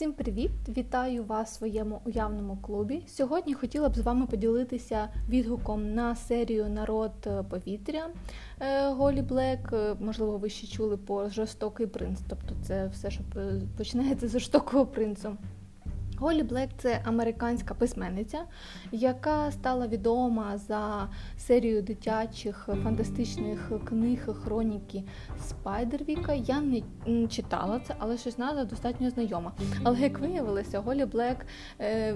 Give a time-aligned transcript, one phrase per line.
[0.00, 0.50] Всім привіт!
[0.68, 3.02] Вітаю вас в своєму уявному клубі.
[3.06, 7.12] Сьогодні хотіла б з вами поділитися відгуком на серію Народ
[7.50, 8.08] повітря
[8.60, 9.72] е, Голі Блек.
[9.72, 12.18] Е, можливо, ви ще чули по жорстокий принц.
[12.28, 13.22] Тобто, це все, що
[13.76, 15.36] починається з жорстокого принцу.
[16.20, 18.38] Голі Блек це американська письменниця,
[18.92, 21.08] яка стала відома за
[21.38, 25.02] серією дитячих фантастичних книг хроніки
[25.38, 26.32] Спайдервіка.
[26.32, 26.82] Я не
[27.28, 29.52] читала це, але щось назва достатньо знайома.
[29.82, 31.46] Але як виявилося, Голі Блек
[31.80, 32.14] е,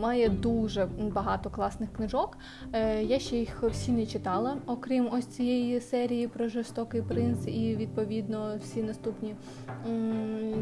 [0.00, 2.38] має дуже багато класних книжок.
[2.72, 7.76] Е, я ще їх всі не читала, окрім ось цієї серії про жорстокий принц і
[7.76, 9.34] відповідно всі наступні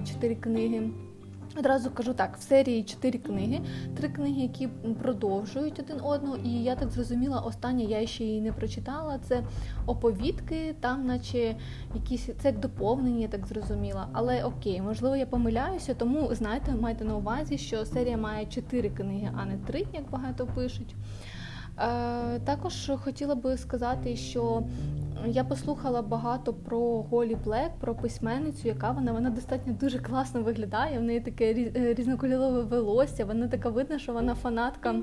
[0.04, 0.90] чотири книги.
[1.56, 3.60] Одразу кажу так, в серії чотири книги,
[3.96, 4.68] три книги, які
[5.02, 9.18] продовжують один одного, і я так зрозуміла, остання я ще її не прочитала.
[9.18, 9.42] Це
[9.86, 11.56] оповідки, там, наче
[11.94, 14.08] якісь це як доповнення, я так зрозуміла.
[14.12, 19.32] Але окей, можливо, я помиляюся, тому знаєте, майте на увазі, що серія має чотири книги,
[19.36, 20.94] а не три, як багато пишуть.
[21.78, 24.62] Е, також хотіла би сказати, що
[25.26, 30.98] я послухала багато про Голі Блек, про письменницю, яка вона вона достатньо дуже класно виглядає.
[30.98, 31.52] В неї таке
[31.94, 33.24] різнокольорове волосся.
[33.24, 34.94] Вона така видно, що вона фанатка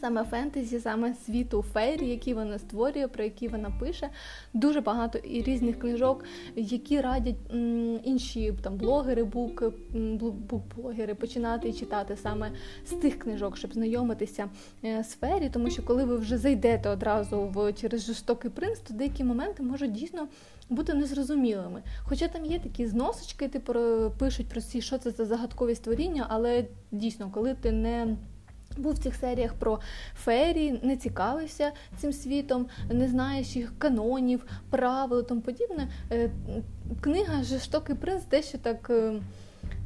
[0.00, 4.08] саме фентезі, саме світу фейрі, які вона створює, про які вона пише.
[4.54, 6.24] Дуже багато і різних книжок,
[6.56, 7.36] які радять
[8.04, 9.62] інші там блогери, бук,
[9.94, 12.52] бук-блогери починати читати саме
[12.86, 14.48] з тих книжок, щоб знайомитися
[14.84, 18.94] е, з фері, тому що коли ви вже зайдете одразу в через жорстокий принц, то
[18.94, 20.28] деякі моменти можуть дійсно.
[20.68, 21.82] Бути незрозумілими.
[22.04, 23.74] Хоча там є такі зносочки, типу
[24.18, 28.16] пишуть про ці, що це за загадкові створіння, але дійсно, коли ти не
[28.76, 29.80] був в цих серіях про
[30.14, 35.88] фері, не цікавився цим світом, не знаєш їх канонів, правил тому подібне.
[36.12, 36.30] Е,
[37.00, 38.90] книга Жестокий принц дещо так.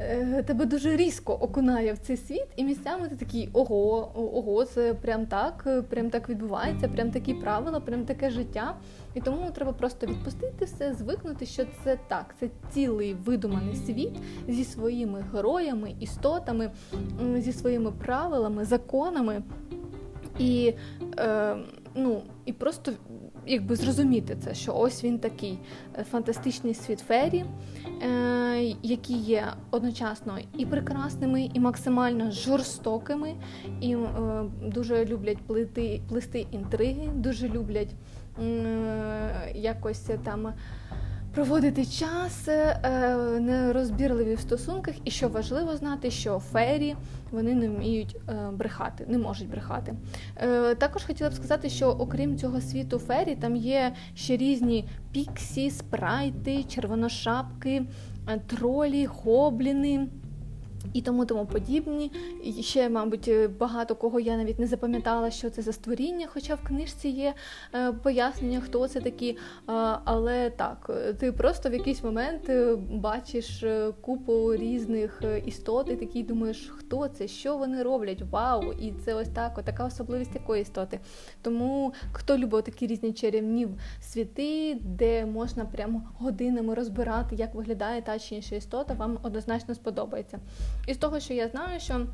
[0.03, 4.95] Е, тебе дуже різко окунає в цей світ, і місцями ти такий ого, ого, це
[4.95, 8.77] прям так, прям так відбувається, прям такі правила, прям таке життя.
[9.15, 14.13] І тому треба просто відпустити все, звикнути, що це так, це цілий видуманий світ
[14.49, 16.71] зі своїми героями, істотами,
[17.37, 19.43] зі своїми правилами, законами.
[20.39, 20.75] І
[21.19, 21.57] е,
[21.95, 22.93] ну, і просто
[23.47, 25.59] якби зрозуміти це, що ось він такий
[25.99, 27.45] е, фантастичний світ фері,
[28.03, 33.35] е, які є одночасно і прекрасними, і максимально жорстокими,
[33.81, 34.09] і е,
[34.63, 37.95] дуже люблять плити, плести інтриги, дуже люблять
[39.55, 40.53] якось там
[41.35, 46.97] проводити час е, нерозбірливі в стосунках, і що важливо знати, що фері
[47.31, 49.95] вони не вміють е, брехати, не можуть брехати.
[50.37, 55.71] Е, також хотіла б сказати, що окрім цього світу фері, там є ще різні піксі,
[55.71, 57.83] спрайти, червоношапки,
[58.47, 60.09] тролі, гобліни
[60.93, 62.13] і тому тому подібні.
[62.45, 66.61] І ще, мабуть, багато кого я навіть не запам'ятала, що це за створіння, хоча в
[66.63, 67.35] книжці є
[67.75, 69.37] е, пояснення, хто це такі.
[70.05, 70.91] Але так,
[71.21, 77.09] ти просто в якийсь момент е, бачиш е, купу різних істот, і такий думаєш, хто
[77.09, 78.23] це, що вони роблять?
[78.31, 78.73] Вау!
[78.73, 81.01] І це ось так, така особливість такої істоти.
[81.43, 83.69] Тому хто любить такі різні чарівні
[84.01, 90.39] світи, де можна прямо годинами розбирати, як виглядає та чи інша істота, вам однозначно сподобається.
[90.87, 92.07] І з того, що я знаю, що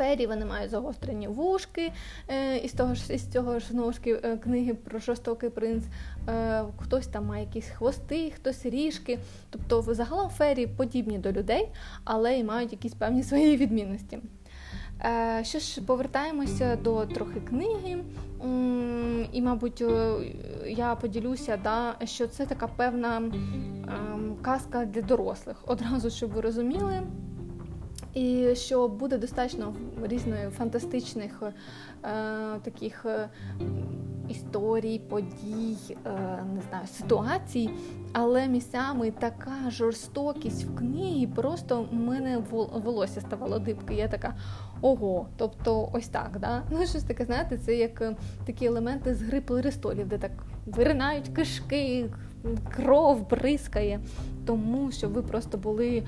[0.00, 1.92] Фері вони мають загострені вушки,
[2.28, 5.84] е, і з того ж із цього ж знову ж е, книги про жорстокий принц.
[6.28, 9.18] Е, хтось там має якісь хвости, хтось ріжки.
[9.50, 11.68] Тобто, загалом фері подібні до людей,
[12.04, 14.18] але і мають якісь певні свої відмінності.
[15.42, 18.04] Що ж, повертаємося до трохи книги,
[19.32, 19.84] і, мабуть,
[20.66, 25.56] я поділюся, да, що це така певна ем, казка для дорослих.
[25.66, 27.02] Одразу, щоб ви розуміли.
[28.14, 31.50] І що буде достатньо різних фантастичних е,
[32.62, 33.28] таких е,
[34.28, 35.76] історій, подій,
[36.06, 36.10] е,
[36.54, 37.70] не знаю, ситуацій,
[38.12, 42.38] але місцями така жорстокість в книгі, просто в мене
[42.84, 43.94] волосся ставало дибки.
[43.94, 44.34] Я така
[44.80, 46.38] ого, тобто ось так.
[46.40, 46.62] да?
[46.70, 48.16] Ну, щось таке, знаєте, це як е,
[48.46, 50.32] такі елементи з гри плеристолів, де так
[50.66, 52.10] виринають кишки,
[52.76, 54.00] кров бризкає,
[54.46, 56.02] тому що ви просто були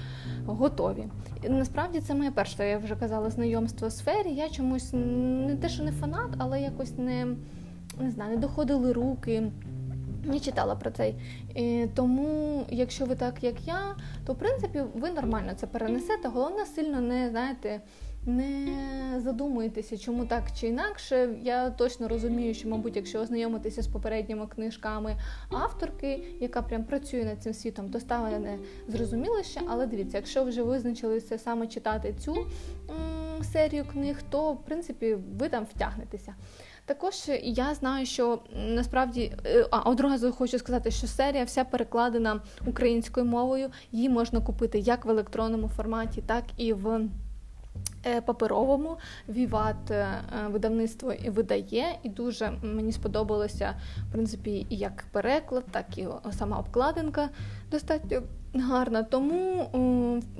[0.47, 1.05] готові.
[1.49, 4.35] Насправді це моє перше, я вже казала, знайомство в сфері.
[4.35, 7.27] Я чомусь не те, що не фанат, але якось не
[8.01, 9.53] не знаю, не доходили руки.
[10.25, 11.15] Не читала про це.
[11.95, 13.81] Тому, якщо ви так, як я,
[14.27, 16.29] то в принципі ви нормально це перенесете.
[16.29, 17.81] Головне сильно не знаєте,
[18.27, 21.29] не задумуєтеся, чому так чи інакше.
[21.43, 25.17] Я точно розумію, що, мабуть, якщо ознайомитися з попередніми книжками
[25.51, 28.59] авторки, яка прям працює над цим світом, то стане не
[28.89, 29.61] зрозуміло ще.
[29.69, 32.47] Але дивіться, якщо вже визначилися саме читати цю
[33.53, 36.35] серію книг, то в принципі ви там втягнетеся.
[36.85, 43.27] Також я знаю, що насправді е, а одразу хочу сказати, що серія вся перекладена українською
[43.27, 43.71] мовою.
[43.93, 47.09] Її можна купити як в електронному форматі, так і в.
[48.07, 48.97] Е, паперовому
[49.29, 50.07] Віват е,
[50.51, 53.75] видавництво видає, і дуже мені сподобалося
[54.09, 57.29] в принципі і як переклад, так і сама обкладинка
[57.71, 58.23] достатньо
[58.55, 59.03] гарна.
[59.03, 59.69] Тому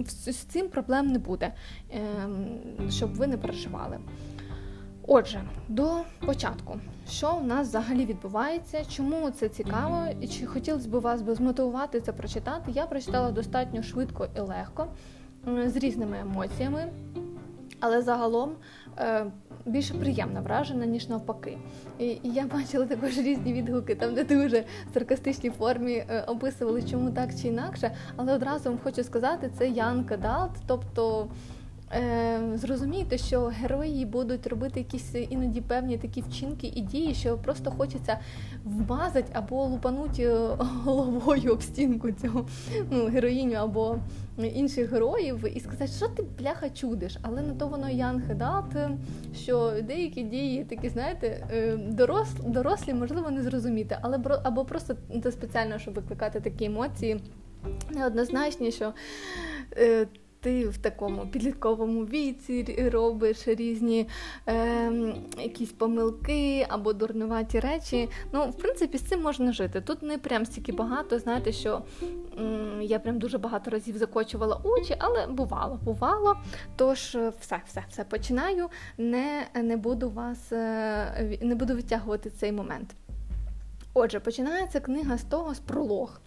[0.07, 1.53] з цим проблем не буде,
[1.91, 3.99] ем, щоб ви не переживали.
[5.07, 6.81] Отже, до початку,
[7.11, 12.13] що в нас взагалі відбувається, чому це цікаво, і чи хотілося б вас змотивувати це
[12.13, 12.71] прочитати?
[12.71, 14.87] Я прочитала достатньо швидко і легко,
[15.67, 16.93] з різними емоціями,
[17.83, 18.53] але загалом
[18.99, 19.27] е,
[19.67, 21.59] більше приємно вражена, ніж навпаки.
[21.99, 27.11] І я бачила також різні відгуки, там де дуже в саркастичній формі е, описували, чому
[27.11, 27.91] так чи інакше.
[28.17, 31.29] Але одразу вам хочу сказати, це Ян Кадалт, тобто.
[31.95, 37.71] Е, зрозумійте, що герої будуть робити якісь іноді певні такі вчинки і дії, що просто
[37.71, 38.19] хочеться
[38.65, 42.47] вмазати або лупанути е, головою об стінку цього
[42.91, 43.99] ну, героїню або
[44.39, 47.19] інших героїв і сказати, що ти бляха чудиш.
[47.23, 48.77] Але на то воно Ян Хедат,
[49.35, 55.33] що деякі дії такі, знаєте, е, дорослі, дорослі можливо не зрозуміти, але або просто це
[55.33, 57.21] спеціально, щоб викликати такі емоції
[57.91, 58.93] неоднозначні, що
[60.43, 64.09] ти в такому підлітковому віці робиш різні
[64.49, 64.93] е,
[65.39, 68.09] якісь помилки або дурнуваті речі.
[68.33, 69.81] Ну, в принципі, з цим можна жити.
[69.81, 71.83] Тут не прям стільки багато, знаєте, що
[72.39, 76.37] м, я прям дуже багато разів закочувала очі, але бувало, бувало.
[76.77, 78.69] Тож, е, все, все, все починаю.
[78.99, 82.95] Не, не буду вас е, не буду витягувати цей момент.
[83.95, 86.21] Отже, починається книга з того з пролог,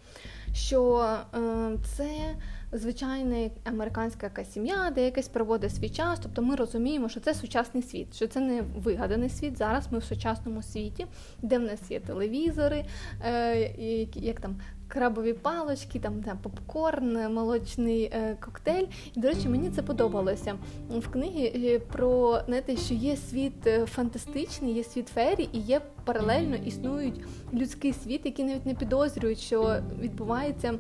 [0.54, 1.40] що е,
[1.98, 2.36] це
[2.78, 6.20] звичайна американська якась сім'я, де якась проводить свій час.
[6.24, 9.58] Тобто ми розуміємо, що це сучасний світ, що це не вигаданий світ.
[9.58, 11.06] Зараз ми в сучасному світі,
[11.42, 12.86] де в нас є телевізори,
[13.26, 14.56] е, як там.
[14.88, 18.86] Крабові палочки, там там попкорн, молочний е, коктейль.
[19.16, 20.56] І, до речі, мені це подобалося
[20.90, 25.82] в книгі е, про знаєте, що є світ е, фантастичний, є світ фері, і є
[26.04, 27.22] паралельно існують
[27.54, 30.74] людський світ, які навіть не підозрюють, що відбувається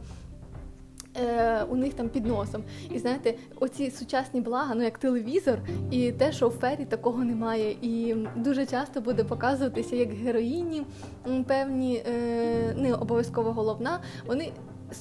[1.21, 2.63] е, у них там під носом.
[2.91, 5.59] І знаєте, оці сучасні блага, ну як телевізор,
[5.91, 7.75] і те, що в фері такого немає.
[7.81, 10.85] І дуже часто буде показуватися як героїні
[11.47, 13.99] певні, е, не обов'язково головна.
[14.27, 14.51] Вони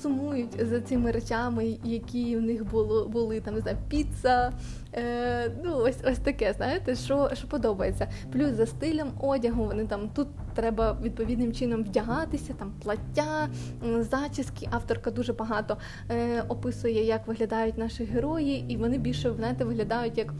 [0.02, 4.52] сумують за цими речами, які в них було були там не знаю, піца.
[4.94, 8.08] Е, ну ось ось таке, знаєте, що що подобається.
[8.32, 13.48] Плюс за стилем одягу вони там тут треба відповідним чином вдягатися, там плаття,
[13.98, 14.68] зачіски.
[14.70, 15.76] Авторка дуже багато
[16.10, 20.34] е, описує, як виглядають наші герої, і вони більше знаєте, виглядають як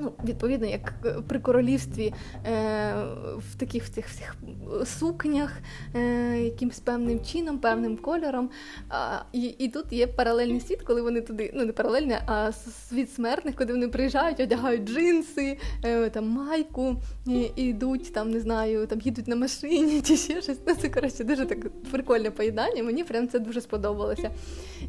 [0.00, 2.14] ну, відповідно, як е, при королівстві
[2.46, 2.94] е,
[3.36, 4.36] в таких в цих всіх
[4.84, 5.58] сукнях,
[5.94, 8.50] е, якимсь певним чином, певним кольором.
[8.88, 12.52] А, і і тут є паралельний світ, коли вони туди, ну не паралельний, а
[12.88, 16.96] світ смертних, коли вони приїжджають, одягають джинси, е, там майку,
[17.26, 20.58] і, і йдуть там, не знаю, там їдуть на машині чи ще щось.
[20.66, 22.82] Ну, Це коротше дуже так прикольне поїдання.
[22.82, 24.30] Мені прям це дуже сподобалося.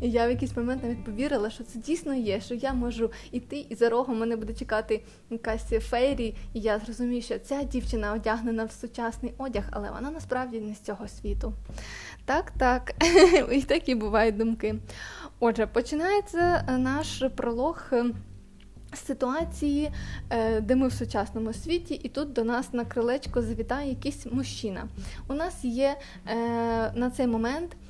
[0.02, 3.66] І я в якийсь момент навіть повірила, що це дійсно є, що я можу іти,
[3.70, 4.93] і за рогом мене буде чекати
[5.30, 10.60] якась фейрі, і я зрозумію, що ця дівчина одягнена в сучасний одяг, але вона насправді
[10.60, 11.54] не з цього світу.
[12.26, 12.94] Так, так,
[13.52, 14.76] і такі бувають думки.
[15.40, 17.92] Отже, починається наш пролог.
[18.94, 19.92] З ситуації,
[20.30, 24.88] е, де ми в сучасному світі, і тут до нас на крилечко завітає якийсь мужчина.
[25.28, 25.98] У нас є
[26.28, 26.36] е,
[26.96, 27.83] на цей момент Е,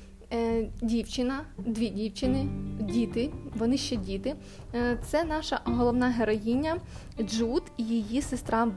[0.82, 2.48] дівчина, дві дівчини,
[2.80, 4.34] діти, вони ще діти.
[4.74, 6.76] Е, це наша головна героїня
[7.20, 8.68] Джуд і її сестра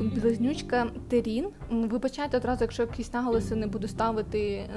[0.00, 1.48] близнючка Терін.
[1.70, 4.38] Вибачайте одразу, якщо якісь наголоси не буду ставити.
[4.40, 4.68] Е,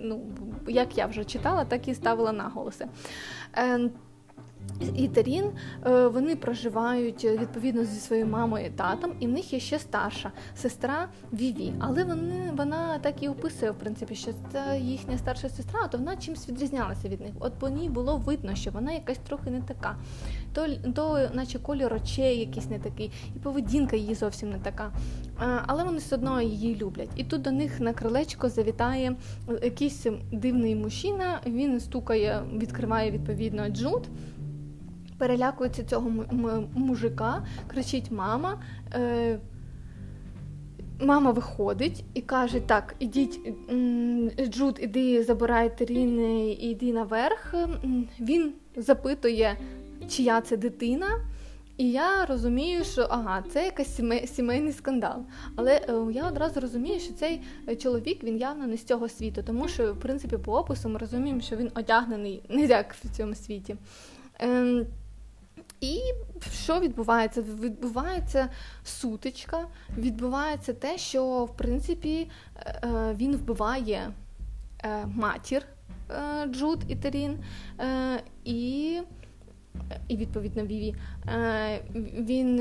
[0.00, 0.20] ну
[0.68, 2.86] як я вже читала, так і ставила наголоси.
[4.94, 5.44] І Тарін
[5.86, 9.78] е, вони проживають е, відповідно зі своєю мамою і татом, і в них є ще
[9.78, 11.72] старша сестра Віві.
[11.80, 16.16] Але вони вона так і описує, в принципі, що це їхня старша сестра, то вона
[16.16, 17.32] чимось відрізнялася від них.
[17.40, 19.96] От по ній було видно, що вона якась трохи не така.
[20.52, 24.92] То, то наче колір очей якийсь не такий, і поведінка її зовсім не така.
[25.66, 27.10] Але вони все одно її люблять.
[27.16, 29.16] І тут до них на крилечко завітає
[29.62, 31.40] якийсь дивний мужчина.
[31.46, 34.08] Він стукає, відкриває відповідно джут.
[35.18, 36.10] Перелякується цього
[36.74, 38.62] мужика, кричить мама.
[38.94, 39.38] Е,
[41.00, 43.40] Мама виходить і каже: Так, ідіть,
[44.48, 46.20] Джуд, іди забирай Терін,
[46.50, 47.54] і йди наверх.
[48.20, 49.56] Він запитує,
[50.08, 51.06] чия це дитина.
[51.76, 55.22] І я розумію, що ага, це якийсь сімейний скандал.
[55.56, 57.40] Але е, я одразу розумію, що цей
[57.78, 61.40] чоловік він явно не з цього світу, тому що, в принципі, по опису ми розуміємо,
[61.40, 63.76] що він одягнений не як в цьому світі.
[64.38, 64.86] Ем,
[65.80, 66.00] і
[66.52, 67.42] що відбувається?
[67.42, 68.48] Відбувається
[68.84, 69.66] сутичка,
[69.98, 74.12] відбувається те, що в принципі е, е, він вбиває
[75.04, 75.62] матір
[76.52, 77.38] Джуд і Терін,
[78.44, 79.00] і
[80.08, 80.94] і відповідно Віві,
[81.28, 81.80] е,
[82.18, 82.60] він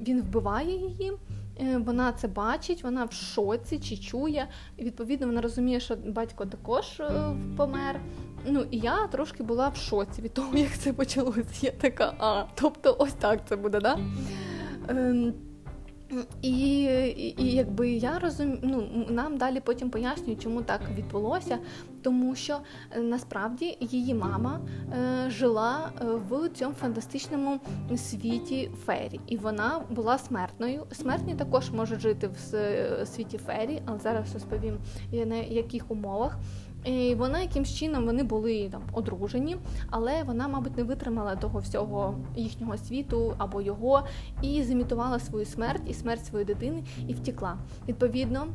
[0.00, 1.12] він вбиває її,
[1.60, 6.46] е, вона це бачить, вона в шоці чи чує, і відповідно вона розуміє, що батько
[6.46, 8.00] також е, помер.
[8.46, 11.44] Ну і я трошки була в шоці від того, як це почалося.
[11.60, 13.98] Я така, а тобто, ось так це буде, да?
[14.88, 15.34] Ем,
[16.42, 21.58] і, і, і якби я розумію, ну нам далі потім пояснюють, чому так відбулося,
[22.02, 22.58] тому що
[22.90, 24.60] е, насправді її мама
[24.92, 27.60] е, жила е, в цьому фантастичному
[27.96, 30.86] світі фері, і вона була смертною.
[30.92, 34.78] Смертні також можуть жити в світі фері, але зараз розповім
[35.12, 36.38] на яких умовах.
[36.84, 39.56] І Вона якимсь чином вони були там одружені,
[39.90, 44.02] але вона, мабуть, не витримала того всього їхнього світу або його,
[44.42, 47.56] і зімітувала свою смерть і смерть своєї дитини і втекла.
[47.88, 48.46] Відповідно.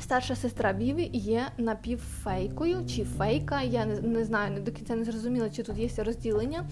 [0.00, 3.62] Старша сестра Віві є напівфейкою чи фейка.
[3.62, 6.64] Я не, не знаю, до кінця не зрозуміла, чи тут є розділення.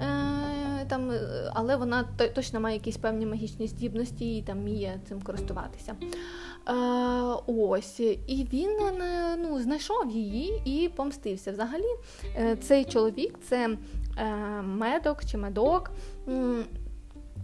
[0.00, 1.12] Е, там,
[1.52, 5.94] Але вона точно має якісь певні магічні здібності і там вміє цим користуватися.
[6.68, 6.72] Е,
[7.46, 11.52] ось, І він е, ну, знайшов її і помстився.
[11.52, 11.96] Взагалі,
[12.36, 13.76] е, цей чоловік це
[14.62, 15.90] медок чи медок.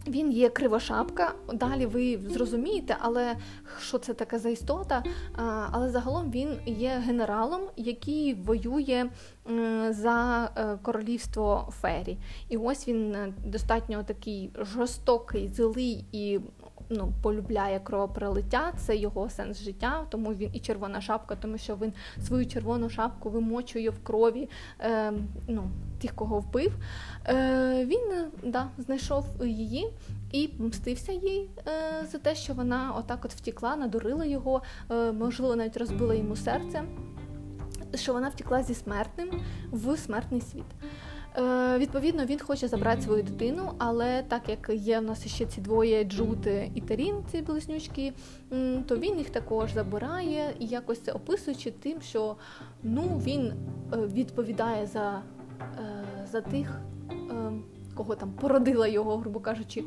[0.08, 3.36] Він є кривошапка, далі ви зрозумієте, але
[3.80, 5.04] що це таке за істота?
[5.70, 9.10] Але загалом він є генералом, який воює
[9.90, 10.50] за
[10.82, 12.18] королівство Фері.
[12.48, 16.40] І ось він достатньо такий жорстокий, злий і
[16.88, 21.92] ну, полюбляє кровопролиття, це його сенс життя, тому він і червона шапка, тому що він
[22.22, 24.48] свою червону шапку вимочує в крові
[24.80, 25.12] е,
[25.48, 26.72] ну, тих, кого вбив.
[27.28, 28.00] Е, Він
[28.42, 29.92] да, знайшов її
[30.32, 35.56] і мстився їй е, за те, що вона отак от втікла, надурила його, е, можливо,
[35.56, 36.84] навіть розбила йому серце.
[37.94, 39.30] Що вона втекла зі смертним
[39.70, 40.64] в смертний світ.
[41.38, 45.60] Е, Відповідно, він хоче забрати свою дитину, але так як є в нас ще ці
[45.60, 48.12] двоє Джути і Тарін, ці близнючки,
[48.86, 52.36] то він їх також забирає і якось це описуючи тим, що
[52.82, 53.52] ну він
[53.92, 55.22] е, відповідає за,
[55.62, 56.80] е, за тих.
[57.96, 59.84] Кого там породила його, грубо кажучи,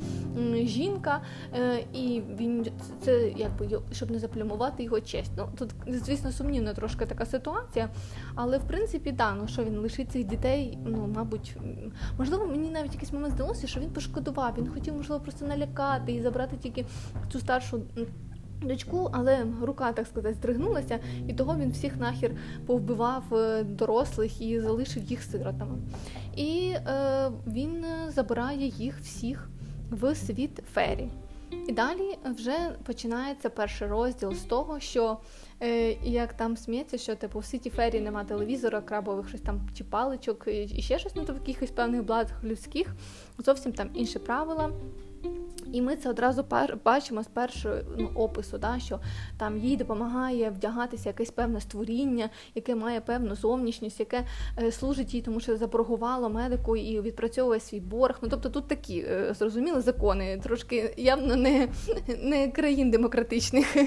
[0.63, 1.21] жінка,
[1.53, 2.67] е, і він
[3.01, 5.31] це якби щоб не заплюмувати його честь.
[5.37, 7.89] Ну тут, звісно, сумнівна трошки така ситуація,
[8.35, 11.57] але в принципі, да, ну що він лишить цих дітей, ну мабуть,
[12.17, 14.53] можливо, мені навіть якийсь момент здалося, що він пошкодував.
[14.57, 16.85] Він хотів, можливо, просто налякати і забрати тільки
[17.31, 17.81] цю старшу
[18.61, 22.31] дочку, але рука, так сказати, здригнулася, і того він всіх нахер
[22.65, 25.77] повбивав е, дорослих і залишив їх сиротами.
[26.35, 29.49] І е, він забирає їх всіх
[29.91, 31.09] в світ фері.
[31.67, 35.17] І далі вже починається перший розділ з того, що
[35.61, 39.83] е, як там сміється, що типу в світі фері нема телевізора, крабових щось там чи
[39.83, 42.95] паличок, і ще щось на ну, якихось певних блатах людських.
[43.37, 44.71] Зовсім там інші правила.
[45.73, 46.45] І ми це одразу
[46.85, 48.99] бачимо з першого ну, опису, да, що
[49.37, 54.25] там їй допомагає вдягатися якесь певне створіння, яке має певну зовнішність, яке
[54.63, 58.19] е, служить їй, тому що заборгувало медику і відпрацьовує свій борг.
[58.21, 61.67] Ну тобто тут такі е, зрозуміли закони, трошки явно не
[62.21, 63.75] не країн демократичних.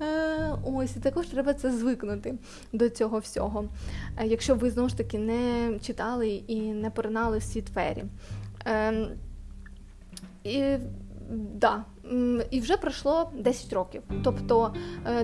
[0.00, 2.34] Е, ось і також треба це звикнути
[2.72, 3.64] до цього всього.
[4.24, 8.04] Якщо ви знову ж таки не читали і не поринали в світ фері.
[8.64, 9.08] Ем,
[10.46, 10.78] і
[11.30, 11.84] да,
[12.50, 14.02] і вже пройшло 10 років.
[14.24, 14.74] Тобто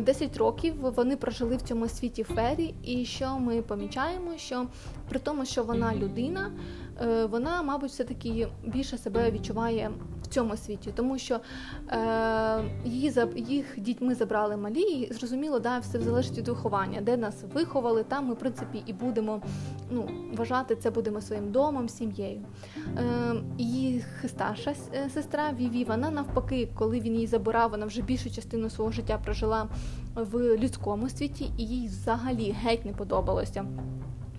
[0.01, 4.67] 10 е, років вони прожили в цьому світі фері, і що ми помічаємо, що
[5.09, 6.53] при тому, що вона людина,
[7.31, 9.91] вона, мабуть, все таки більше себе відчуває
[10.23, 11.41] в цьому світі, тому що
[11.89, 17.45] е, її їх дітьми забрали малі, і зрозуміло, да, все залежить від виховання, де нас
[17.55, 19.43] виховали, там ми в принципі і будемо
[19.91, 22.41] ну, вважати це будемо своїм домом, сім'єю.
[22.99, 28.31] Е, Її старша е, сестра Віві, вона навпаки, коли він її забирав, вона вже більшу
[28.31, 29.69] частину свого життя прожила
[30.15, 33.65] в людському світі, і їй взагалі геть не подобалося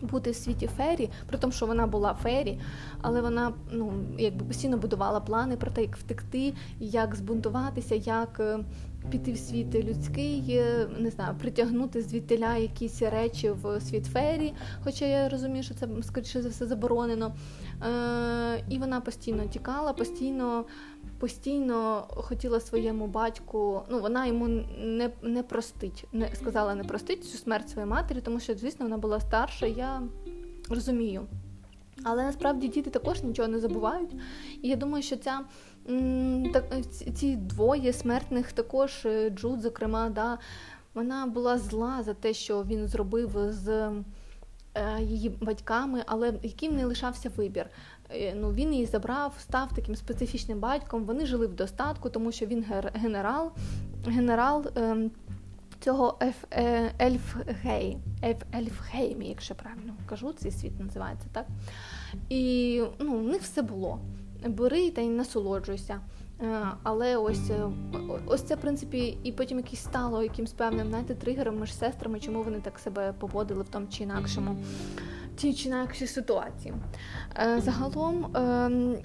[0.04, 2.60] бути в світі фері, при тому, що вона була фері,
[3.02, 8.60] але вона ну якби постійно будувала плани про те, як втекти, як збунтуватися, як е,
[9.12, 14.54] піти в світ людський, е, не знаю, притягнути звідтиля якісь речі в світ фері.
[14.84, 17.36] Хоча я розумію, що це скоріше за все заборонено.
[17.84, 20.66] Е, І вона постійно тікала, постійно.
[21.20, 24.48] Постійно хотіла своєму батьку, ну вона йому
[24.80, 28.98] не не простить, не сказала не простить цю смерть своєї матері, тому що, звісно, вона
[28.98, 29.66] була старша.
[29.66, 30.02] Я
[30.70, 31.22] розумію.
[32.04, 34.12] Але насправді діти також нічого не забувають.
[34.62, 35.40] І я думаю, що ця
[36.54, 36.66] так,
[37.16, 40.38] ці двоє смертних також е, Джуд, зокрема, да,
[40.94, 43.70] вона була зла за те, що він зробив з
[44.76, 47.66] е, її батьками, але який їм лишався вибір.
[48.10, 51.04] Е, ну, Він її забрав, став таким специфічним батьком.
[51.04, 53.52] Вони жили в достатку, тому що він генерал,
[54.06, 54.66] генерал.
[55.84, 56.20] Цього
[56.52, 61.46] е, Ельфгей, Еф, Ельфгейм, якщо правильно кажу, цей світ називається так.
[62.30, 64.00] І ну, в них все було
[64.48, 66.00] бери та й насолоджуйся.
[66.42, 67.70] Е, але ось е,
[68.26, 72.44] ось це в принципі і потім якось стало якимсь певним знаєте, тригером між сестрами, чому
[72.44, 74.58] вони так себе поводили в тому чи інакшому
[75.36, 76.74] тій чи інакшій ситуації.
[77.58, 78.98] Загалом ем,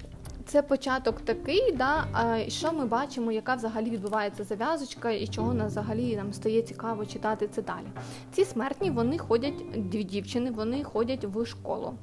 [0.49, 2.05] це початок такий, да,
[2.47, 7.47] що ми бачимо, яка взагалі відбувається зав'язочка, і чого нас взагалі нам стає цікаво читати
[7.51, 7.85] це далі.
[8.31, 11.93] Ці смертні вони ходять, дві дівчини, вони ходять в школу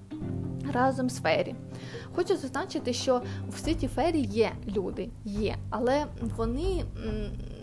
[0.72, 1.54] разом з Фері.
[2.14, 6.84] Хочу зазначити, що в світі Фері є люди, є, але вони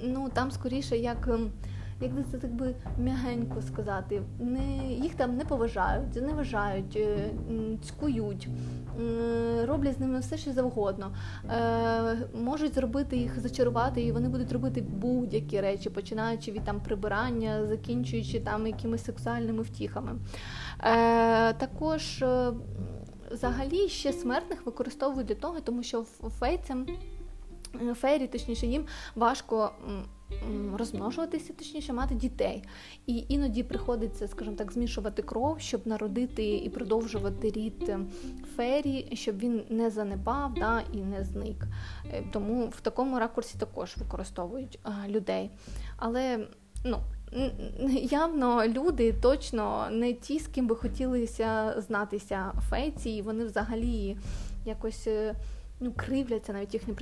[0.04, 1.30] ну там скоріше як.
[2.02, 7.30] Як би це так би м'ягенько сказати, не їх там не поважають, зневажають, е,
[7.86, 8.48] цькують,
[9.64, 11.16] роблять з ними все, що завгодно,
[11.50, 17.68] е, можуть зробити їх, зачарувати, і вони будуть робити будь-які речі, починаючи від там прибирання,
[17.68, 20.12] закінчуючи там якимись сексуальними втіхами.
[20.84, 22.24] Е, також
[23.32, 26.04] взагалі ще смертних використовують для того, тому що
[26.40, 26.88] фейцям,
[27.94, 28.86] фейрі, точніше, їм
[29.16, 29.72] важко.
[30.78, 32.64] Розмножуватися, точніше, мати дітей.
[33.08, 38.00] І іноді приходиться, скажімо так, змішувати кров, щоб народити і продовжувати рід е,
[38.56, 41.66] фері, щоб він не занепав да, і не зник.
[42.14, 45.50] Е, тому в такому ракурсі також використовують людей.
[45.98, 46.48] Але
[46.86, 47.00] ну,
[48.04, 54.18] явно люди точно не ті, з ким би хотілося знатися фейці, і вони взагалі
[54.66, 55.08] якось.
[55.84, 56.94] Е, ну, кривляться навіть їхній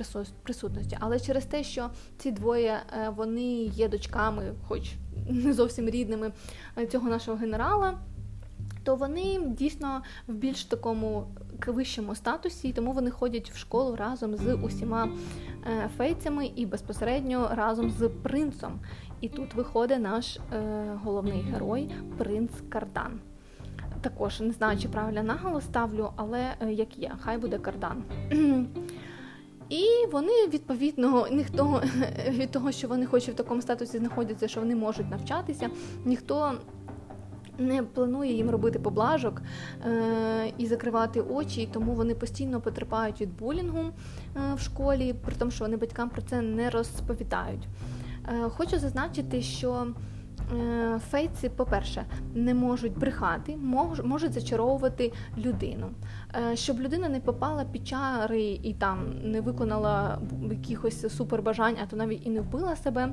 [0.42, 0.96] присутності.
[1.00, 4.92] Але через те, що ці двоє е, вони є дочками, хоч
[5.28, 6.32] не зовсім рідними
[6.78, 7.98] е, цього нашого генерала,
[8.84, 11.26] то вони дійсно в більш такому
[11.66, 15.08] вищому статусі, тому вони ходять в школу разом з усіма
[15.96, 18.80] фейцями і безпосередньо разом з принцом.
[19.20, 20.40] І тут виходить наш е,
[21.04, 23.20] головний герой, принц Кардан.
[24.02, 28.02] Також не знаю, чи правильно наголос ставлю, але е, як є, хай буде кардан.
[29.68, 31.82] І вони відповідно ніхто
[32.28, 35.70] від того, що вони хоч в такому статусі знаходяться, що вони можуть навчатися,
[36.04, 36.52] ніхто
[37.58, 39.42] не планує їм робити поблажок
[39.86, 45.34] е- і закривати очі, і тому вони постійно потерпають від булінгу е- в школі, при
[45.34, 47.62] тому, що вони батькам про це не розповідають.
[48.28, 49.86] Е, хочу зазначити, що
[51.10, 53.56] фейці, по-перше, не можуть брехати,
[54.04, 55.90] можуть зачаровувати людину.
[56.52, 60.18] Е, щоб людина не попала під чари і там не виконала
[60.50, 63.12] якихось супербажань, а то навіть і не вбила себе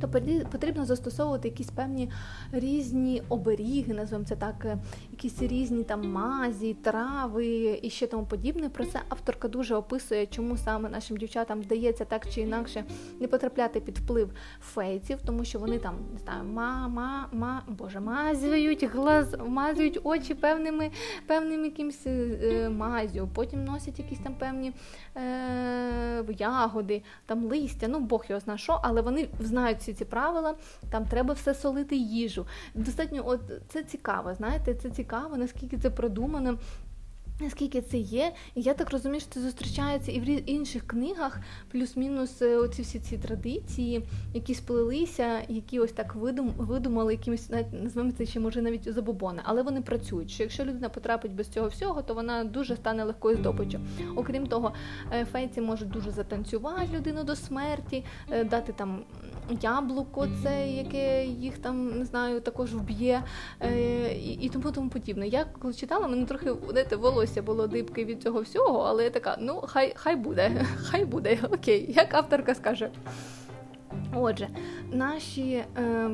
[0.00, 0.08] то
[0.52, 2.10] потрібно застосовувати якісь певні
[2.52, 4.78] різні оберіги, називаємо це так, е,
[5.16, 8.68] якісь різні там мазі, трави і ще тому подібне.
[8.68, 12.84] Про це авторка дуже описує, чому саме нашим дівчатам вдається так чи інакше
[13.20, 18.00] не потрапляти під вплив фейців, тому що вони там не знаю, ма, ма, ма, боже,
[18.00, 20.90] мазюють глаз, мазюють очі певними
[21.26, 24.72] певним якимсь е, мазю, потім носять якісь там певні
[25.16, 30.54] е, ягоди, там листя, ну Бог його зна що, але вони знають всі ці правила,
[30.90, 32.46] там треба все солити їжу.
[32.74, 35.05] Достатньо, от це цікаво, знаєте, це цікаво,
[35.36, 36.58] наскільки це продумано.
[37.40, 41.40] Наскільки це є, і я так розумію, що це зустрічається і в інших книгах,
[41.72, 44.02] плюс-мінус е, оці всі ці традиції,
[44.34, 49.62] які сплелися, які ось так видум, видумали якимось називаємо це ще може навіть забобони, але
[49.62, 50.30] вони працюють.
[50.30, 53.80] Що якщо людина потрапить без цього всього, то вона дуже стане легкою здобиччю.
[54.16, 54.72] Окрім того,
[55.12, 59.04] е, фейці можуть дуже затанцювати людину до смерті, е, дати там
[59.60, 63.22] яблуко, це яке їх там не знаю, також вб'є
[64.40, 65.28] і тому тому подібне.
[65.28, 69.10] Я коли читала, мене трохи знаєте, волосся волосся було дибки від цього всього, але я
[69.10, 72.90] така, ну хай хай буде, хай буде, окей, як авторка скаже.
[74.14, 74.48] Отже,
[74.92, 76.10] наші е,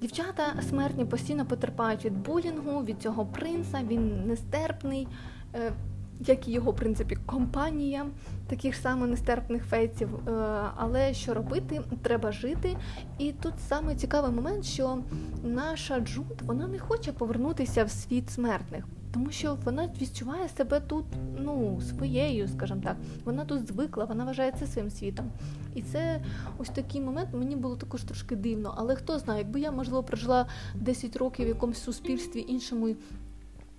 [0.00, 5.08] Дівчата смертні постійно потерпають від булінгу, від цього принца, він нестерпний.
[5.54, 5.72] Е,
[6.20, 8.06] як і його, в принципі, компанія
[8.46, 10.08] таких самих нестерпних фейців.
[10.14, 10.30] Е,
[10.76, 11.80] але що робити?
[12.02, 12.76] Треба жити.
[13.18, 14.98] І тут саме цікавий момент, що
[15.44, 18.84] наша Джуд вона не хоче повернутися в світ смертних.
[19.16, 21.04] Тому що вона відчуває себе тут
[21.38, 22.96] ну, своєю, скажімо так.
[23.24, 25.30] Вона тут звикла, вона вважає це своїм світом.
[25.74, 26.20] І це
[26.58, 28.74] ось такий момент мені було також трошки дивно.
[28.78, 32.94] Але хто знає, якби я, можливо, прожила 10 років в якомусь суспільстві іншому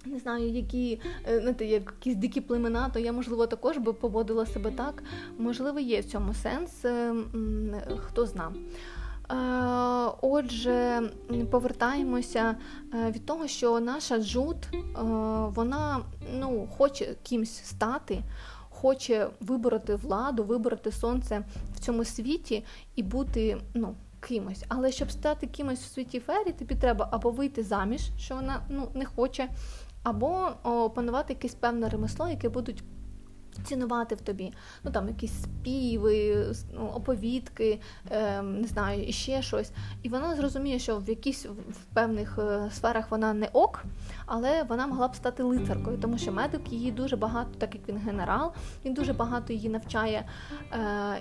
[0.06, 4.72] не знаю, які е, знаєте, якісь дикі племена, то я, можливо, також би поводила себе
[4.72, 5.04] так.
[5.38, 7.16] Можливо, є в цьому сенс, е,
[7.98, 8.52] хто зна.
[9.32, 9.36] Е,
[10.22, 11.02] отже,
[11.52, 12.56] повертаємося
[12.94, 14.58] від того, що наша Джуд,
[15.56, 16.00] вона
[16.34, 18.24] ну, хоче кимсь стати,
[18.70, 21.44] хоче вибороти владу, вибороти сонце
[21.76, 24.64] в цьому світі і бути ну, кимось.
[24.68, 28.88] Але щоб стати кимось в світі фері, тобі треба або вийти заміж, що вона ну,
[28.94, 29.50] не хоче,
[30.04, 32.84] або опанувати якесь певне ремесло, яке будуть
[33.64, 34.54] цінувати в тобі.
[34.84, 39.72] Ну там якісь співи, ну, оповідки, е, не знаю, і ще щось.
[40.04, 43.84] І вона зрозуміє, що в якісь в певних е, сферах вона не ок,
[44.26, 47.98] але вона могла б стати лицаркою, тому що медик її дуже багато, так як він
[47.98, 48.52] генерал,
[48.86, 50.26] він дуже багато її навчає,
[50.72, 50.78] е,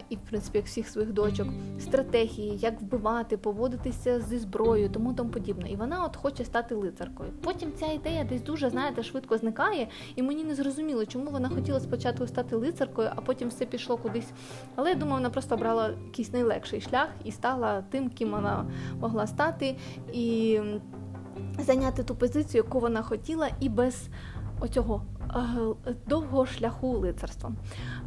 [0.09, 1.49] і в принципі, як всіх своїх дочок,
[1.81, 5.71] стратегії, як вбивати, поводитися зі зброєю, тому тому подібне.
[5.71, 7.31] І вона от хоче стати лицаркою.
[7.43, 11.81] Потім ця ідея десь дуже, знаєте, швидко зникає, і мені не зрозуміло, чому вона хотіла
[11.81, 14.33] спочатку стати лицаркою, а потім все пішло кудись.
[14.77, 18.67] Але я думаю, вона просто обрала якийсь найлегший шлях і стала тим, ким вона
[19.01, 19.77] могла стати.
[20.13, 20.61] І
[21.59, 24.09] зайняти ту позицію, яку вона хотіла, і без
[24.61, 25.03] оцього
[25.87, 27.53] е, довгого шляху лицарства.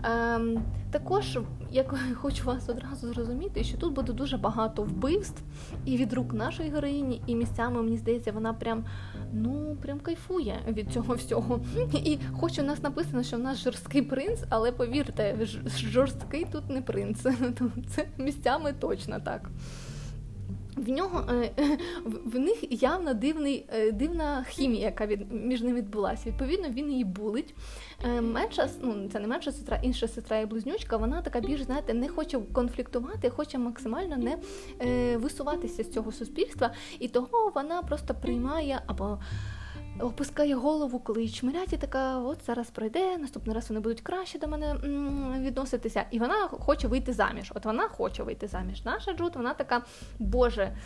[0.03, 1.39] Ем, також
[1.71, 5.43] як хочу вас одразу зрозуміти, що тут буде дуже багато вбивств
[5.86, 8.86] і від рук нашої героїні, і місцями мені здається, вона прям
[9.34, 11.60] ну прям кайфує від цього всього.
[11.94, 16.82] І хоч у нас написано, що в нас жорсткий принц, але повірте, жорсткий тут не
[16.82, 17.20] принц.
[17.96, 19.50] Це місцями точно так.
[20.80, 21.52] В нього е,
[22.26, 26.30] в них явно дивний, е, дивна хімія, яка від між ними відбулася.
[26.30, 27.56] Відповідно, він її булить.
[28.06, 30.98] Е, менша, ну це не менша сестра, інша сестра і близнючка.
[30.98, 34.38] Вона така більш знаєте, не хоче конфліктувати, хоче максимально не
[35.18, 39.20] висуватися з цього суспільства, і того вона просто приймає або
[40.02, 44.48] опускає голову, коли чмирять, і така, от зараз пройде, наступний раз вони будуть краще до
[44.48, 44.76] мене
[45.40, 46.06] відноситися.
[46.12, 47.52] І вона хоче вийти заміж.
[47.56, 48.86] От вона хоче вийти заміж.
[48.86, 49.84] Наша Джуд, вона така,
[50.20, 50.78] Боже,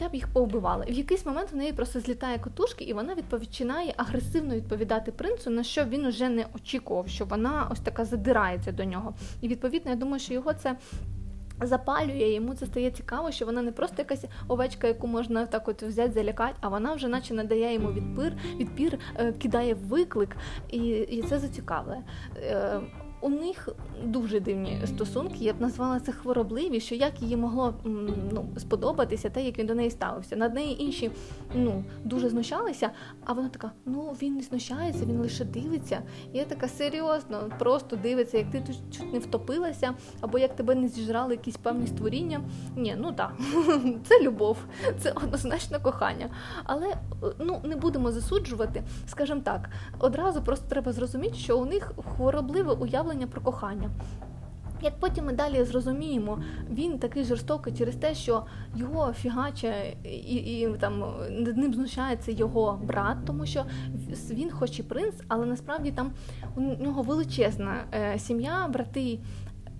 [0.00, 0.84] я б їх повбивала.
[0.84, 5.50] І в якийсь момент в неї просто злітає котушки, і вона починає агресивно відповідати принцу,
[5.50, 9.14] на що він уже не очікував, що вона ось така задирається до нього.
[9.40, 10.76] І відповідно, я думаю, що його це
[11.60, 15.82] запалює, йому це стає цікаво, що вона не просто якась овечка, яку можна так от
[15.82, 20.36] взяти, залякати, а вона вже наче надає йому відпір, відпір, е, кидає виклик,
[20.70, 22.02] і і це зацікавлює.
[23.20, 23.68] У них
[24.04, 27.74] дуже дивні стосунки, я б назвала це хворобливі, що як їй могло
[28.32, 30.36] ну, сподобатися те, як він до неї ставився.
[30.36, 31.10] Над неї інші
[31.54, 32.90] ну, дуже знущалися,
[33.24, 36.02] а вона така: ну він не знущається, він лише дивиться.
[36.32, 40.74] І я така серйозно, просто дивиться, як ти тут чуть не втопилася, або як тебе
[40.74, 42.40] не зіжрали якісь певні створіння.
[42.76, 43.32] Ні, ну так,
[44.04, 44.56] це любов,
[44.98, 46.30] це однозначно кохання.
[46.64, 46.94] Але
[47.38, 53.07] ну не будемо засуджувати, скажімо так, одразу просто треба зрозуміти, що у них хворобливе уявлення
[53.08, 53.90] уявлення про кохання.
[54.82, 60.68] Як потім ми далі зрозуміємо, він такий жорстокий через те, що його фігаче і і
[60.80, 63.64] там над ним знущається його брат, тому що
[64.30, 66.12] він, хоч і принц, але насправді там
[66.56, 69.18] у нього величезна е, сім'я, брати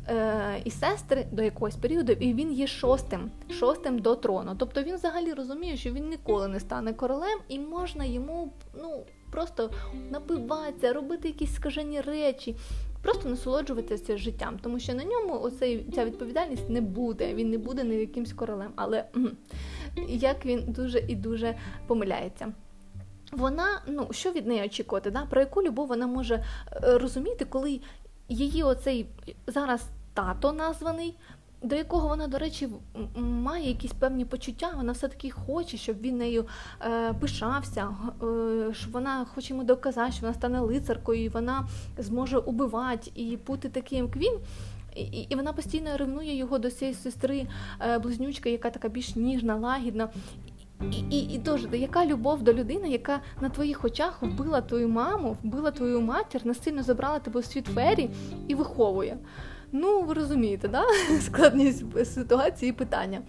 [0.08, 4.54] е, і сестри до якогось періоду, і він є шостим, шостим до трону.
[4.58, 9.70] Тобто він взагалі розуміє, що він ніколи не стане королем, і можна йому ну просто
[10.10, 12.56] напиватися, робити якісь скажені речі
[13.02, 17.84] просто насолоджуватися життям, тому що на ньому оцей, ця відповідальність не буде, він не буде
[17.84, 19.04] не якимсь королем, але
[20.08, 22.52] як він дуже і дуже помиляється.
[23.32, 25.26] Вона, ну що від неї очікувати, да?
[25.26, 27.80] про яку любов вона може е, розуміти, коли
[28.28, 29.06] її оцей
[29.46, 31.14] зараз тато названий
[31.62, 32.68] до якого вона, до речі,
[33.16, 36.46] має якісь певні почуття, вона все-таки хоче, щоб він нею
[36.82, 37.88] е, пишався,
[38.22, 41.68] е, щоб вона хоче йому доказати, що вона стане лицаркою, і вона
[41.98, 44.34] зможе убивати і бути таким, як він.
[44.96, 47.46] І, і вона постійно ревнує його до цієї сестри
[47.80, 50.08] е, близнючка, яка така більш ніжна, лагідна.
[50.92, 55.36] І і, і тож, яка любов до людини, яка на твоїх очах вбила твою маму,
[55.42, 58.10] вбила твою матір, насильно забрала тебе у світ фері
[58.48, 59.18] і виховує.
[59.72, 60.82] Ну, ви розумієте, да?
[61.20, 63.22] складність ситуації і питання.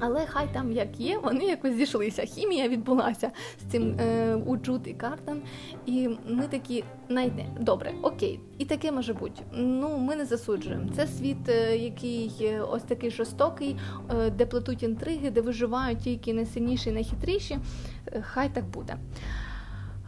[0.00, 2.22] Але хай там як є, вони якось зійшлися.
[2.24, 5.42] Хімія відбулася з цим е, Уджут і Картан.
[5.86, 9.42] І ми такі найде добре, окей, і таке може бути.
[9.52, 10.84] Ну ми не засуджуємо.
[10.96, 13.76] Це світ, е, який ось такий жорстокий,
[14.10, 17.58] е, де плетуть інтриги, де виживають тільки найсильніші, найхитріші.
[18.06, 18.96] Е, хай так буде.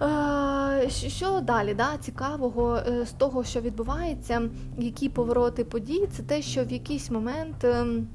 [0.02, 4.42] Е, що далі да, цікавого з того, що відбувається,
[4.78, 8.06] які повороти подій, це те, що в якийсь момент ем,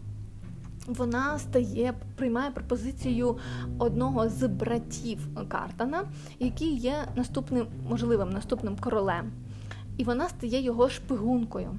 [0.88, 3.38] вона стає, приймає пропозицію
[3.78, 6.04] одного з братів Картана,
[6.40, 9.32] який є наступним можливим наступним королем.
[9.98, 11.76] І вона стає його шпигункою.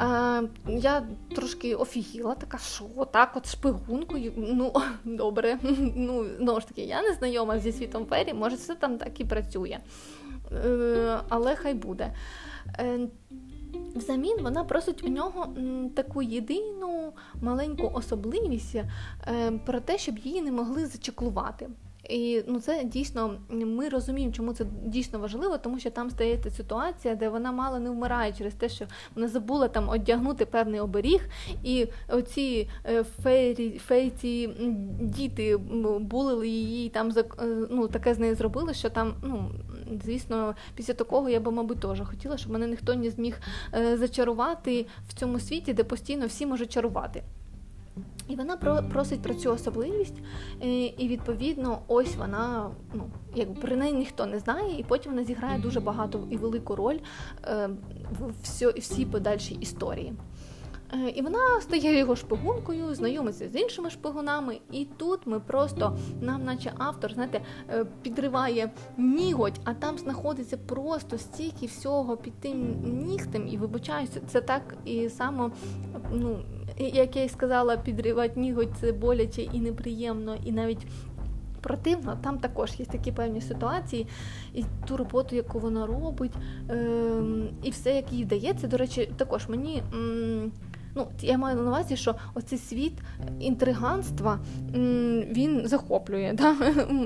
[0.00, 1.02] А, Я
[1.34, 4.32] трошки офігіла, така, що так, от шпигункою.
[4.36, 4.72] Ну,
[5.04, 5.58] добре.
[5.96, 9.24] Ну, знову ж таки, я не знайома зі світом фері, може, все там так і
[9.24, 9.78] працює.
[10.52, 12.14] Е, але хай буде.
[12.78, 13.08] Е,
[13.94, 15.54] Взамін вона просить у нього
[15.96, 18.84] таку єдину маленьку особливість е,
[19.66, 21.68] про те, щоб її не могли зачеклувати.
[22.08, 27.14] І ну це дійсно ми розуміємо, чому це дійсно важливо, тому що там стається ситуація,
[27.14, 31.28] де вона мало не вмирає через те, що вона забула там одягнути певний оберіг,
[31.64, 34.50] і оці е, фейрі, фейці
[35.00, 35.56] діти
[36.00, 37.24] булили її там е,
[37.70, 39.50] ну, таке з нею зробили, що там, ну
[40.04, 43.40] звісно, після такого я би, мабуть, теж хотіла, щоб мене ніхто не зміг
[43.74, 47.22] е, зачарувати в цьому світі, де постійно всі можуть чарувати.
[48.28, 48.56] І вона
[48.92, 50.16] просить про цю особливість,
[50.98, 55.58] і відповідно, ось вона, ну як про неї ніхто не знає, і потім вона зіграє
[55.58, 56.98] дуже багато і велику роль
[57.44, 57.70] е,
[58.20, 58.32] в
[58.78, 60.12] всій подальшій історії.
[60.92, 66.44] Е, і вона стає його шпигункою, знайомиться з іншими шпигунами, і тут ми просто нам,
[66.44, 73.48] наче автор, знаєте, е, підриває ніготь, а там знаходиться просто стільки всього під тим нігтем,
[73.48, 75.50] і вибачаюся, це так і само,
[76.12, 76.38] ну
[76.78, 80.86] як я й сказала, підривати ніготь це боляче і неприємно, і навіть.
[81.60, 84.06] Противно, там також є такі певні ситуації,
[84.54, 86.32] і ту роботу, яку вона робить,
[86.70, 87.22] е,
[87.62, 88.66] і все, як їй вдається.
[88.66, 90.52] До речі, також мені м,
[90.94, 92.92] Ну, я маю на увазі, що оцей світ
[93.40, 94.38] інтриганства
[95.30, 96.34] він захоплює.
[96.34, 96.56] Да?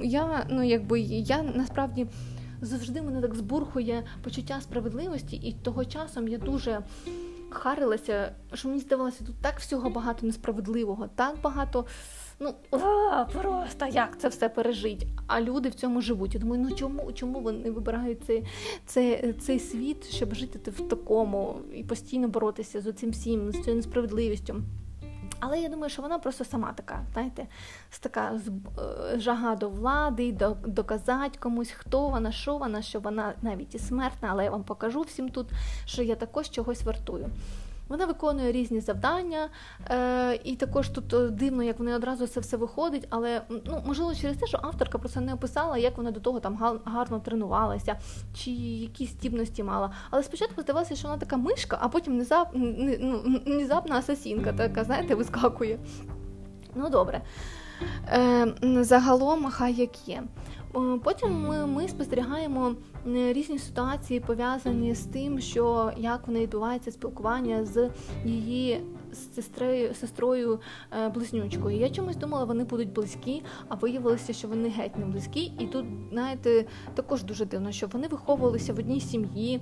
[0.04, 2.06] Я ну, якби, я насправді
[2.61, 6.80] завжди мене так збурхує почуття справедливості, і того часом я дуже
[7.54, 11.86] харилася, що мені здавалося, тут так всього багато несправедливого, так багато
[12.40, 15.06] ну а, просто як це все пережить.
[15.26, 16.34] А люди в цьому живуть.
[16.34, 18.44] Я думаю, ну чому чому вони вибирають цей,
[18.86, 23.76] цей, цей світ, щоб жити в такому і постійно боротися з цим всім, з цією
[23.76, 24.56] несправедливістю?
[25.44, 27.46] Але я думаю, що вона просто сама така, знаєте,
[28.00, 33.74] така е, жага до влади, до, доказати комусь, хто вона, що вона, що вона навіть
[33.74, 35.46] і смертна, але я вам покажу всім тут,
[35.85, 37.31] що я також чогось вартую.
[37.92, 39.48] Вона виконує різні завдання,
[39.90, 44.14] е, і також тут е, дивно, як вони одразу це все виходить, але ну можливо
[44.14, 47.96] через те, що авторка просто не описала, як вона до того там гарно тренувалася,
[48.35, 49.92] чи якісь здібності мала.
[50.11, 55.14] Але спочатку здавалося, що вона така мишка, а потім внезап, ну, внезапна асасінка, така, знаєте,
[55.14, 55.78] вискакує.
[56.74, 57.22] Ну добре.
[58.12, 60.22] Е, Загалом, хай як є.
[61.04, 62.74] Потім ми, ми спостерігаємо
[63.06, 67.90] різні ситуації, пов'язані з тим, що як в неї відбувається спілкування з
[68.24, 68.80] її
[69.35, 70.61] сестрою сестрою
[70.92, 71.78] е, близнючкою.
[71.78, 75.52] Я чомусь думала, вони будуть близькі, а виявилося, що вони геть не близькі.
[75.58, 79.61] І тут, знаєте, також дуже дивно, що вони виховувалися в одній сім'ї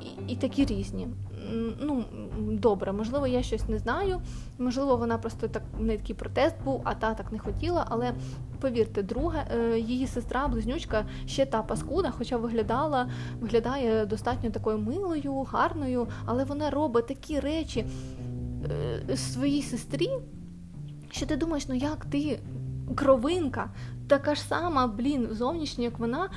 [0.00, 1.08] і, і такі різні
[1.80, 2.04] ну,
[2.50, 4.20] добре, можливо, я щось не знаю.
[4.58, 7.86] Можливо, вона просто так не такий протест був, а та так не хотіла.
[7.88, 8.12] Але
[8.60, 15.42] повірте, друга, е, її сестра, близнючка, ще та паскуда, хоча виглядала, виглядає достатньо такою милою,
[15.42, 17.86] гарною, але вона робить такі речі
[19.10, 20.10] е, своїй сестрі,
[21.10, 22.40] що ти думаєш, ну як ти
[22.94, 23.70] кровинка,
[24.08, 26.30] така ж сама, блін, зовнішня, як вона,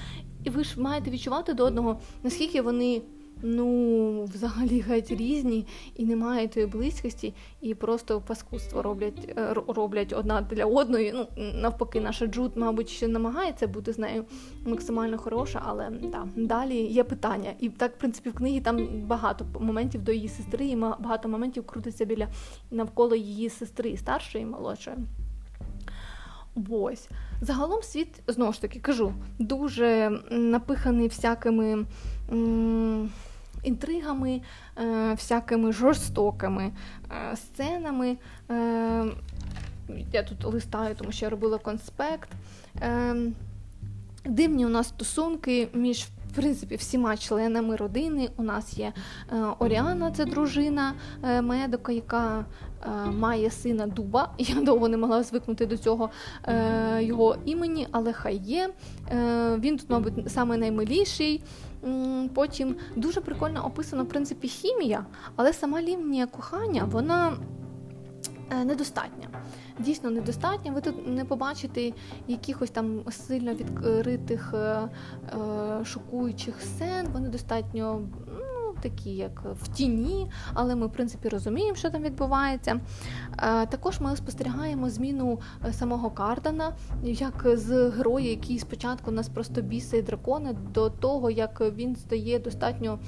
[0.43, 3.01] і ви ж маєте відчувати до одного, наскільки вони
[3.45, 10.41] ну, взагалі геть різні і немає тої близькості, і просто паскудство роблять е, роблять одна
[10.41, 11.13] для одної.
[11.15, 11.27] Ну,
[11.61, 14.25] навпаки, наша Джуд, мабуть, ще намагається бути з нею
[14.65, 17.51] максимально хороша, але да, далі є питання.
[17.59, 21.65] І так, в принципі, в книгі там багато моментів до її сестри, і багато моментів
[21.65, 22.27] крутиться біля
[22.71, 24.97] навколо її сестри, старшої і молодшої.
[26.69, 27.09] Ось.
[27.41, 31.85] Загалом світ, знову ж таки, кажу, дуже напиханий всякими
[32.31, 33.09] м-
[33.65, 34.41] інтригами,
[34.77, 36.71] е- всякими жорстокими
[37.31, 38.17] е- сценами.
[38.51, 39.05] Е-
[40.13, 42.29] Я тут листаю, тому що я робила конспект.
[44.25, 48.29] Дивні у нас стосунки між в принципі всіма членами родини.
[48.37, 48.93] У нас є
[49.59, 50.93] Оріана, це дружина
[51.41, 52.45] медика, яка
[53.11, 54.29] має сина Дуба.
[54.37, 56.09] Я довго не могла звикнути до цього
[56.99, 58.69] його імені, але хай є.
[59.59, 61.43] Він тут, мабуть, саме наймиліший.
[62.33, 67.33] Потім дуже прикольно описана в принципі хімія, але сама лінія кохання вона
[68.51, 69.27] е, недостатня.
[69.79, 70.71] Дійсно недостатня.
[70.71, 71.91] Ви тут не побачите
[72.27, 77.07] якихось там сильно відкритих е, е, шокуючих сцен.
[77.13, 78.01] Вони достатньо
[78.89, 82.79] такі, як в тіні, але ми, в принципі, розуміємо, що там відбувається.
[83.37, 89.61] Е, також ми спостерігаємо зміну е, самого Кардана, як з героя, який спочатку нас просто
[89.61, 92.99] бісить дракона, до того, як він стає достатньо.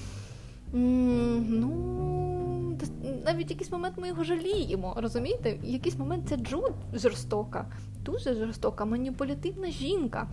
[0.74, 2.78] Ну,
[3.26, 5.58] навіть якийсь момент ми його жаліємо, розумієте?
[5.63, 7.66] Якийсь момент це Джуд жорстока,
[8.06, 10.28] дуже жорстока, маніпулятивна жінка,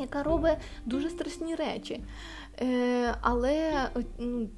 [0.00, 2.00] яка робить дуже страшні речі.
[2.60, 3.72] Е, Але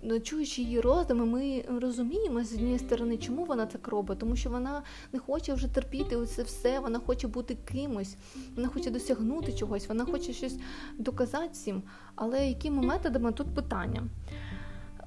[0.02, 4.50] ну, чуючи її роздуми, ми розуміємо з однієї сторони, чому вона так робить, тому що
[4.50, 8.16] вона не хоче вже терпіти це все, вона хоче бути кимось,
[8.56, 10.56] вона хоче досягнути чогось, вона хоче щось
[10.98, 11.82] доказати всім.
[12.14, 14.02] Але якими методами тут питання?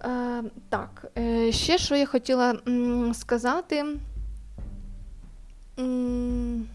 [0.03, 3.85] Е, Так, е, ще що я хотіла м, сказати.
[5.79, 6.67] М,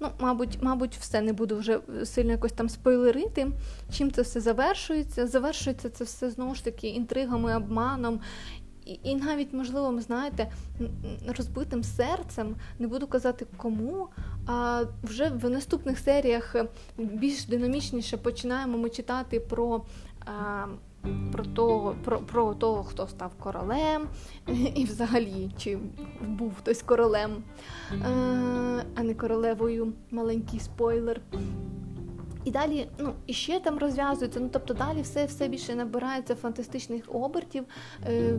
[0.00, 3.52] Ну, мабуть, мабуть, все не буду вже сильно якось там спойлерити.
[3.92, 5.26] Чим це все завершується?
[5.26, 8.20] Завершується це все знову ж таки інтригами, обманом.
[8.86, 10.52] І, і навіть, можливо, ви знаєте,
[11.38, 14.08] розбитим серцем, не буду казати кому,
[14.46, 16.56] а вже в наступних серіях
[16.98, 19.82] більш динамічніше починаємо ми читати про.
[20.26, 20.66] А,
[21.32, 24.08] про того, про, про того, хто став королем,
[24.74, 25.78] і взагалі, чи
[26.28, 27.42] був хтось королем,
[27.92, 27.96] е,
[28.94, 31.20] а не королевою маленький спойлер.
[32.44, 37.04] І далі, ну, і ще там розв'язується, ну тобто далі все все більше набирається фантастичних
[37.08, 37.64] обертів,
[38.06, 38.38] е,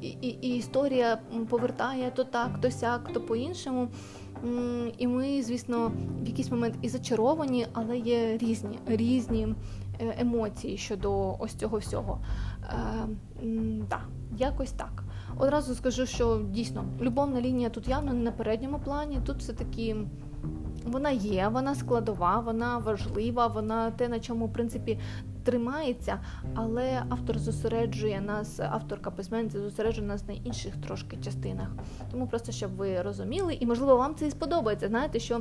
[0.00, 3.88] і, і, і історія повертає то так, то сяк, то по-іншому.
[4.98, 9.54] І ми, звісно, в якийсь момент і зачаровані, але є різні різні
[9.98, 12.20] емоції щодо ось цього всього.
[12.62, 13.06] Е,
[13.88, 14.08] Так,
[14.38, 15.04] якось так.
[15.36, 19.20] Одразу скажу, що дійсно любовна лінія тут явно не на передньому плані.
[19.26, 19.96] Тут все таки
[20.86, 24.98] вона є, вона складова, вона важлива, вона те, на чому в принципі
[25.44, 26.20] тримається,
[26.54, 31.68] але автор зосереджує нас, авторка письменниця зосереджує нас на інших трошки частинах.
[32.10, 34.88] Тому просто щоб ви розуміли, і можливо вам це і сподобається.
[34.88, 35.40] Знаєте, що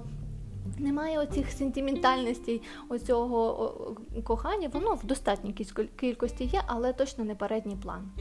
[0.78, 5.54] немає оцих сентиментальностей, оцього кохання, воно в достатній
[6.00, 8.12] кількості є, але точно не передній план.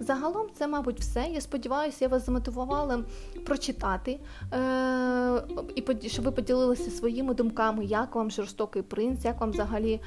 [0.00, 1.26] Загалом, це, мабуть, все.
[1.32, 3.04] Я сподіваюся, я вас замотивувала
[3.46, 4.20] прочитати,
[4.52, 5.42] е-
[5.74, 10.00] і щоб ви поділилися своїми думками, як вам жорстокий принц, як вам взагалі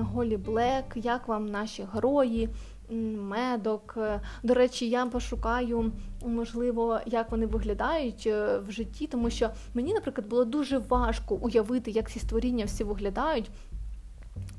[0.00, 2.48] Голі Блек, як вам наші герої,
[2.90, 3.98] медок.
[4.42, 5.92] До речі, я пошукаю,
[6.26, 11.90] можливо, як вони виглядають е, в житті, тому що мені, наприклад, було дуже важко уявити,
[11.90, 13.50] як ці створіння всі виглядають.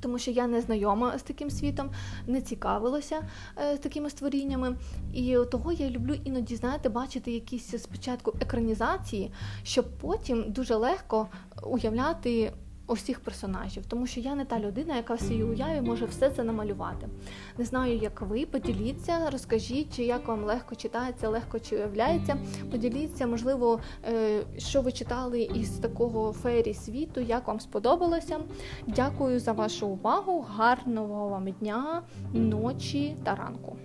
[0.01, 1.89] Тому що я не знайома з таким світом,
[2.27, 4.75] не цікавилася е, з такими створіннями.
[5.13, 9.31] І того я люблю іноді, знаєте, бачити якісь спочатку екранізації,
[9.63, 11.27] щоб потім дуже легко
[11.63, 12.51] уявляти
[12.91, 16.43] усіх персонажів, тому що я не та людина, яка в своїй уяві може все це
[16.43, 17.07] намалювати.
[17.57, 22.37] Не знаю, як ви поділіться, розкажіть, чи як вам легко читається, легко чи уявляється.
[22.71, 28.39] Поділіться, можливо, е, що ви читали із такого фері світу, як вам сподобалося.
[28.87, 30.45] Дякую за вашу увагу.
[30.55, 32.01] Гарного вам дня,
[32.33, 33.77] ночі та ранку.